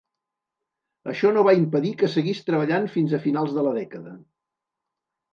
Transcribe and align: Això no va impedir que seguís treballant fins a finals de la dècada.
Això 1.11 1.33
no 1.35 1.43
va 1.47 1.51
impedir 1.57 1.91
que 1.99 2.09
seguís 2.13 2.41
treballant 2.47 2.87
fins 2.93 3.13
a 3.13 3.19
finals 3.27 3.53
de 3.59 3.65
la 3.69 3.75
dècada. 3.77 4.15